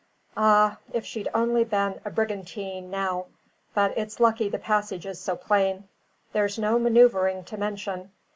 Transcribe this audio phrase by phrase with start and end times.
[0.35, 3.27] Ah, if she'd only been a brigantine, now!
[3.75, 5.87] But it's lucky the passage is so plain;
[6.33, 8.09] there's no manoeuvring to mention.